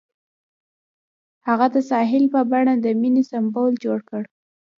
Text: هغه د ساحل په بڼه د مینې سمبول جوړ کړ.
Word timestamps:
هغه 1.47 1.67
د 1.75 1.77
ساحل 1.89 2.23
په 2.33 2.41
بڼه 2.51 2.73
د 2.79 2.85
مینې 2.99 3.23
سمبول 3.31 3.73
جوړ 3.83 3.99
کړ. 4.09 4.23